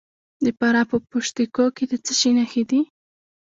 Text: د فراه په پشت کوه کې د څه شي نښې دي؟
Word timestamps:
د 0.43 0.45
فراه 0.57 0.85
په 0.91 0.97
پشت 1.09 1.35
کوه 1.55 1.69
کې 1.75 1.85
د 1.91 1.93
څه 2.05 2.13
شي 2.19 2.31
نښې 2.37 2.63
دي؟ 2.69 2.81